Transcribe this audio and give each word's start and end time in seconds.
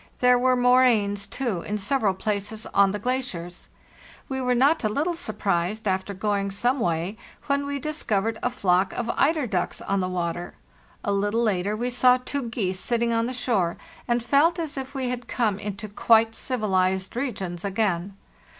There 0.17 0.39
were 0.39 0.55
moraines, 0.55 1.27
too, 1.27 1.61
in 1.61 1.77
several 1.77 2.15
places 2.15 2.65
on 2.73 2.89
the 2.89 2.97
glaciers. 2.97 3.69
We 4.27 4.41
were 4.41 4.55
not 4.55 4.83
a 4.83 4.89
little 4.89 5.13
surprised, 5.13 5.87
after 5.87 6.15
going 6.15 6.49
some 6.49 6.79
way, 6.79 7.19
when 7.45 7.67
we 7.67 7.77
discovered 7.77 8.39
a 8.41 8.49
flock 8.49 8.93
of 8.93 9.11
eider 9.11 9.45
ducks 9.45 9.79
on 9.79 9.99
the 9.99 10.09
water. 10.09 10.55
A 11.03 11.11
little 11.11 11.43
later 11.43 11.75
we 11.77 11.91
saw 11.91 12.17
two 12.17 12.49
geese 12.49 12.79
sitting 12.79 13.13
on 13.13 13.27
the 13.27 13.33
shore, 13.35 13.77
and 14.07 14.23
felt 14.23 14.57
as 14.57 14.75
if 14.75 14.95
we 14.95 15.09
had 15.09 15.27
come 15.27 15.59
into 15.59 15.87
quite 15.87 16.33
civilized 16.33 17.15
regions 17.15 17.63
again. 17.63 18.17